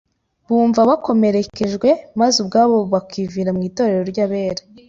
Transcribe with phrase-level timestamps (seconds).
[0.47, 1.89] Bumva bakomerekejwe,
[2.19, 4.61] maze ubwabo bakivana mu iteraniro ry’abera.